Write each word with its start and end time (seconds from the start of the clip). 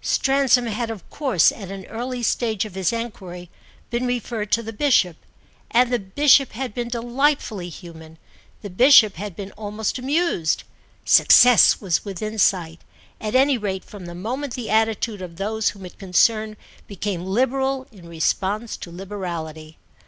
Stransom 0.00 0.66
had 0.66 0.92
of 0.92 1.10
course 1.10 1.50
at 1.50 1.72
an 1.72 1.84
early 1.86 2.22
stage 2.22 2.64
of 2.64 2.76
his 2.76 2.92
enquiry 2.92 3.50
been 3.90 4.06
referred 4.06 4.52
to 4.52 4.62
the 4.62 4.72
Bishop, 4.72 5.16
and 5.72 5.92
the 5.92 5.98
Bishop 5.98 6.52
had 6.52 6.72
been 6.72 6.86
delightfully 6.86 7.68
human, 7.68 8.16
the 8.62 8.70
Bishop 8.70 9.16
had 9.16 9.34
been 9.34 9.50
almost 9.58 9.98
amused. 9.98 10.62
Success 11.04 11.80
was 11.80 12.04
within 12.04 12.38
sight, 12.38 12.80
at 13.20 13.34
any 13.34 13.58
rate 13.58 13.84
from 13.84 14.06
the 14.06 14.14
moment 14.14 14.54
the 14.54 14.70
attitude 14.70 15.20
of 15.20 15.34
those 15.34 15.70
whom 15.70 15.84
it 15.84 15.98
concerned 15.98 16.56
became 16.86 17.24
liberal 17.26 17.88
in 17.90 18.08
response 18.08 18.76
to 18.76 18.92
liberality. 18.92 19.78